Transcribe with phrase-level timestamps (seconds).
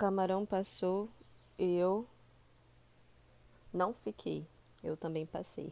[0.00, 1.10] camarão passou
[1.58, 2.06] e eu
[3.70, 4.46] não fiquei.
[4.82, 5.70] Eu também passei.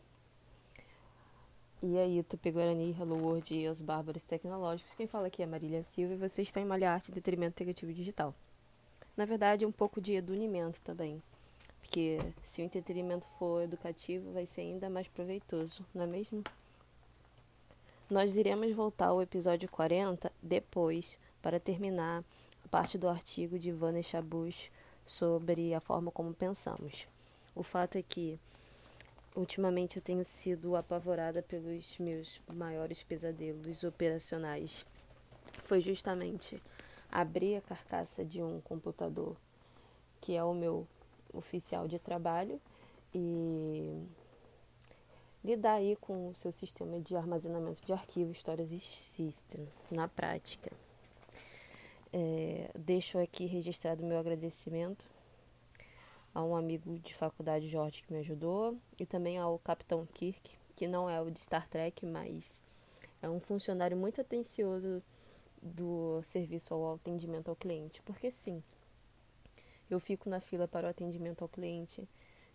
[1.83, 4.95] E aí, Tupi-Guarani, Hello World e os Bárbaros Tecnológicos.
[4.95, 8.35] Quem fala aqui é Marília Silva e você está em Malha Arte Detrimento Negativo Digital.
[9.17, 11.22] Na verdade, um pouco de edunimento também.
[11.81, 16.45] Porque se o entretenimento for educativo, vai ser ainda mais proveitoso, não é mesmo?
[18.10, 22.23] Nós iremos voltar ao episódio 40 depois, para terminar
[22.68, 24.70] parte do artigo de Vanessa Bush
[25.04, 27.09] sobre a forma como pensamos.
[27.54, 28.38] O fato é que
[29.38, 34.84] Ultimamente eu tenho sido apavorada pelos meus maiores pesadelos operacionais.
[35.62, 36.60] Foi justamente
[37.09, 39.37] abrir a carcaça de um computador,
[40.20, 40.88] que é o meu
[41.32, 42.60] oficial de trabalho,
[43.14, 44.02] e
[45.45, 50.73] lidar aí com o seu sistema de armazenamento de arquivos, histórias e system, na prática.
[52.12, 55.06] É, deixo aqui registrado meu agradecimento
[56.34, 60.87] a um amigo de faculdade, Jorge, que me ajudou, e também ao Capitão Kirk, que
[60.87, 62.62] não é o de Star Trek, mas
[63.20, 65.03] é um funcionário muito atencioso
[65.61, 68.00] do serviço ao atendimento ao cliente.
[68.03, 68.62] Porque sim,
[69.91, 72.09] eu fico na fila para o atendimento ao cliente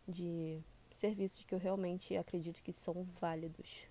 [0.08, 3.88] de serviços que eu realmente acredito que são válidos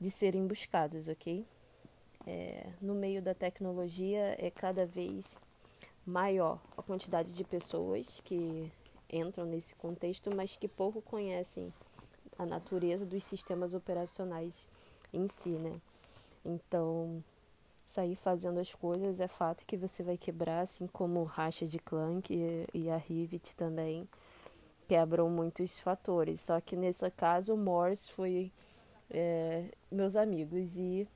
[0.00, 1.46] de serem buscados, ok?
[2.26, 5.36] É, no meio da tecnologia é cada vez
[6.06, 8.70] maior a quantidade de pessoas que
[9.10, 11.72] entram nesse contexto, mas que pouco conhecem
[12.38, 14.68] a natureza dos sistemas operacionais
[15.12, 15.80] em si, né?
[16.44, 17.22] Então,
[17.86, 22.32] sair fazendo as coisas é fato que você vai quebrar, assim como Racha de Clank
[22.34, 24.08] e, e a Rivet também
[24.88, 26.40] quebram muitos fatores.
[26.40, 28.50] Só que nesse caso, o Morse foi
[29.10, 31.06] é, meus amigos e,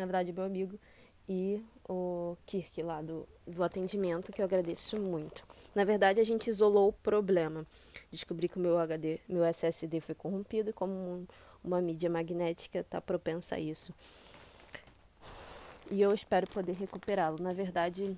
[0.00, 0.80] na verdade, meu amigo
[1.28, 5.44] e o Kirk lá do, do atendimento, que eu agradeço muito.
[5.74, 7.66] Na verdade, a gente isolou o problema.
[8.10, 11.26] Descobri que o meu HD, meu SSD foi corrompido, como um,
[11.62, 13.94] uma mídia magnética está propensa a isso.
[15.90, 17.36] E eu espero poder recuperá-lo.
[17.40, 18.16] Na verdade,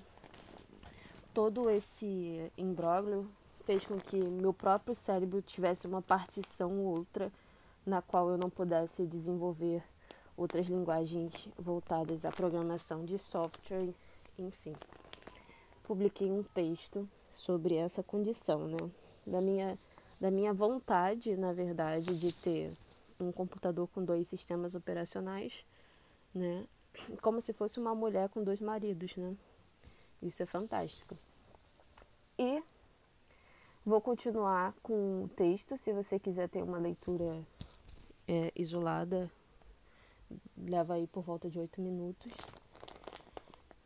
[1.33, 3.29] todo esse imbróglio
[3.65, 7.31] fez com que meu próprio cérebro tivesse uma partição ou outra
[7.85, 9.83] na qual eu não pudesse desenvolver
[10.35, 13.93] outras linguagens voltadas à programação de software,
[14.37, 14.75] enfim.
[15.83, 18.77] Publiquei um texto sobre essa condição, né?
[19.25, 19.77] Da minha,
[20.19, 22.71] da minha vontade, na verdade, de ter
[23.19, 25.65] um computador com dois sistemas operacionais,
[26.33, 26.65] né?
[27.21, 29.35] Como se fosse uma mulher com dois maridos, né?
[30.21, 31.15] Isso é fantástico.
[32.37, 32.63] E
[33.85, 37.41] vou continuar com o texto, se você quiser ter uma leitura
[38.27, 39.29] é, isolada
[40.57, 42.31] leva aí por volta de 8 minutos.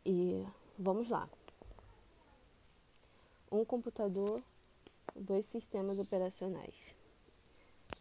[0.04, 0.44] E
[0.78, 1.28] vamos lá.
[3.50, 4.42] Um computador,
[5.14, 6.74] dois sistemas operacionais.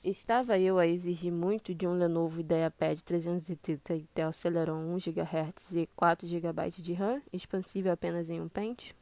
[0.03, 5.89] Estava eu a exigir muito de um Lenovo IdeaPad 330 Intel Celeron 1 GHz e
[5.95, 8.95] 4 GB de RAM, expansível apenas em um pente?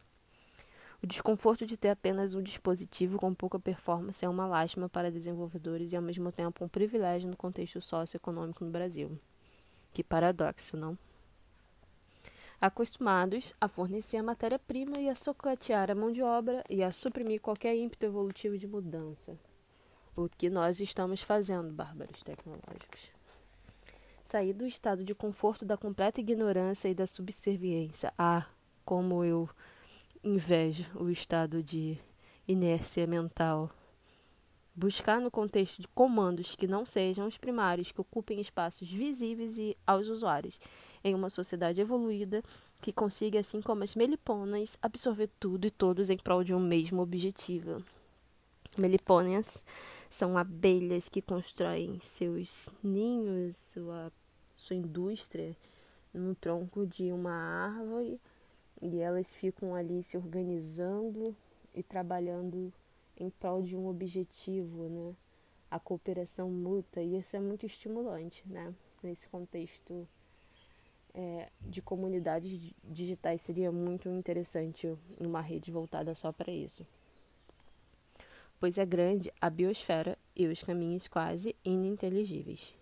[1.03, 5.91] O desconforto de ter apenas um dispositivo com pouca performance é uma lástima para desenvolvedores
[5.91, 9.19] e ao mesmo tempo um privilégio no contexto socioeconômico no Brasil.
[9.95, 10.97] Que paradoxo, não?
[12.59, 17.39] Acostumados a fornecer a matéria-prima e a socatear a mão de obra e a suprimir
[17.39, 19.39] qualquer ímpeto evolutivo de mudança.
[20.13, 23.09] O que nós estamos fazendo, bárbaros tecnológicos.
[24.25, 28.13] Sair do estado de conforto da completa ignorância e da subserviência.
[28.17, 28.45] Ah,
[28.83, 29.49] como eu
[30.21, 31.97] invejo o estado de
[32.45, 33.71] inércia mental
[34.75, 39.77] Buscar no contexto de comandos que não sejam os primários, que ocupem espaços visíveis e
[39.87, 40.59] aos usuários,
[41.03, 42.43] em uma sociedade evoluída
[42.81, 47.01] que consiga, assim como as meliponas, absorver tudo e todos em prol de um mesmo
[47.01, 47.83] objetivo.
[48.77, 49.63] Meliponas
[50.09, 54.11] são abelhas que constroem seus ninhos, sua,
[54.57, 55.55] sua indústria,
[56.13, 58.19] no tronco de uma árvore
[58.81, 61.35] e elas ficam ali se organizando
[61.73, 62.73] e trabalhando
[63.17, 65.15] em prol de um objetivo, né?
[65.69, 68.73] A cooperação mútua, e isso é muito estimulante, né?
[69.01, 70.07] Nesse contexto
[71.13, 76.85] é, de comunidades digitais, seria muito interessante uma rede voltada só para isso.
[78.59, 82.73] Pois é grande a biosfera e os caminhos quase ininteligíveis.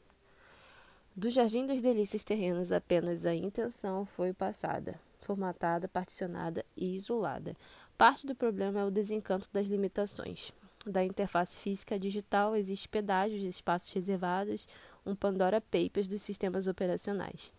[1.15, 7.55] Do Jardim das Delícias Terrenas, apenas a intenção foi passada, formatada, particionada e isolada
[8.03, 10.51] Parte do problema é o desencanto das limitações.
[10.85, 14.67] Da interface física digital existe pedágios, espaços reservados,
[15.05, 17.49] um Pandora Papers dos sistemas operacionais.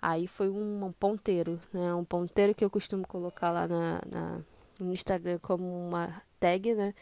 [0.00, 1.92] Aí foi um ponteiro, né?
[1.92, 4.40] Um ponteiro que eu costumo colocar lá na, na
[4.80, 6.94] no Instagram como uma tag, né?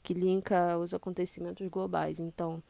[0.00, 2.20] Que linka os acontecimentos globais.
[2.20, 2.62] Então,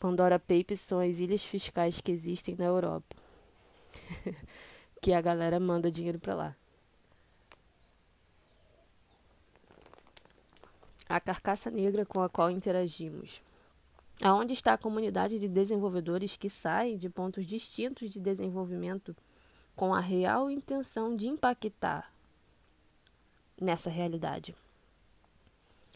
[0.00, 3.14] Pandora Papers são as ilhas fiscais que existem na Europa.
[5.00, 6.56] que a galera manda dinheiro para lá.
[11.08, 13.40] A carcaça negra com a qual interagimos.
[14.20, 19.14] Aonde está a comunidade de desenvolvedores que saem de pontos distintos de desenvolvimento
[19.76, 22.12] com a real intenção de impactar
[23.60, 24.52] nessa realidade?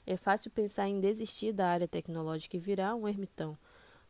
[0.06, 3.58] É fácil pensar em desistir da área tecnológica e virar um ermitão,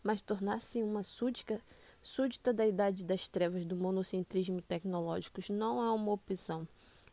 [0.02, 1.62] mas tornar-se uma súdica,
[2.02, 6.69] súdita da idade das trevas do monocentrismo tecnológico não é uma opção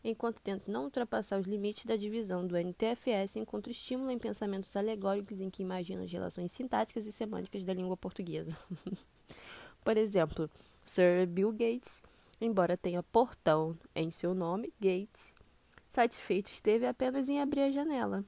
[0.09, 5.41] enquanto tento não ultrapassar os limites da divisão do NTFS, encontro estímulo em pensamentos alegóricos
[5.41, 8.57] em que imagino as relações sintáticas e semânticas da língua portuguesa.
[9.83, 10.49] Por exemplo,
[10.85, 12.01] Sir Bill Gates,
[12.39, 15.33] embora tenha portão em seu nome, Gates,
[15.91, 18.23] satisfeito esteve apenas em abrir a janela.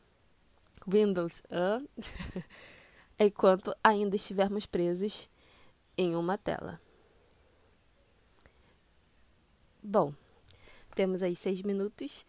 [0.85, 1.81] Windows, ah?
[3.17, 5.29] enquanto ainda estivermos presos
[5.97, 6.79] em uma tela.
[9.81, 10.13] Bom,
[10.99, 12.25] temos aí seis minutos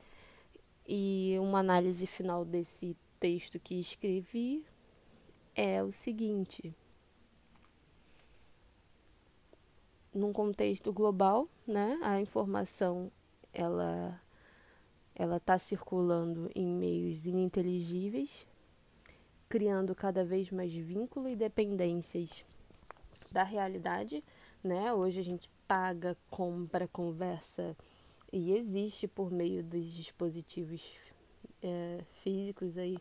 [0.86, 4.64] e uma análise final desse texto que escrevi
[5.56, 6.72] é o seguinte.
[10.14, 13.10] Num contexto global, né, a informação
[13.52, 14.22] ela
[15.16, 18.46] ela está circulando em meios ininteligíveis,
[19.48, 22.46] criando cada vez mais vínculo e dependências
[23.32, 24.22] da realidade,
[24.62, 24.94] né?
[24.94, 27.76] Hoje a gente paga, compra, conversa
[28.32, 30.82] e existe por meio dos dispositivos
[31.62, 32.98] é, físicos aí.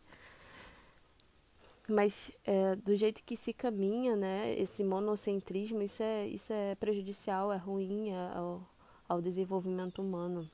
[1.87, 7.51] Mas é, do jeito que se caminha, né, esse monocentrismo, isso é, isso é prejudicial,
[7.51, 8.61] é ruim ao,
[9.07, 10.49] ao desenvolvimento humano.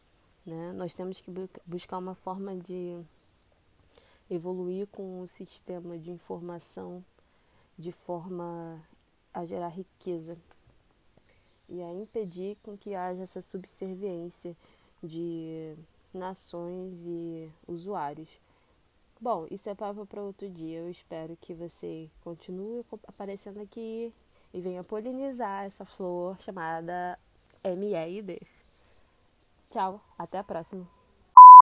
[0.45, 0.71] Né?
[0.73, 2.97] Nós temos que bu buscar uma forma de
[4.29, 7.03] evoluir com o sistema de informação
[7.77, 8.81] de forma
[9.33, 10.37] a gerar riqueza
[11.69, 14.55] e a impedir com que haja essa subserviência
[15.03, 15.75] de
[16.13, 18.39] nações e usuários.
[19.19, 20.79] Bom, isso é papo para outro dia.
[20.79, 24.13] Eu espero que você continue aparecendo aqui
[24.53, 27.17] e venha polinizar essa flor chamada
[27.63, 28.41] MEID.
[29.69, 30.94] Tchau, até a próxima.